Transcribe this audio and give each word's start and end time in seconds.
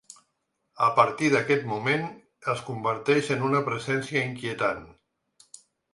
A 0.85 0.87
partir 0.99 1.27
d’aquest 1.33 1.67
moment, 1.73 2.07
es 2.55 2.63
converteix 2.71 3.29
en 3.37 3.45
una 3.51 3.61
presència 3.69 4.25
inquietant. 4.31 4.85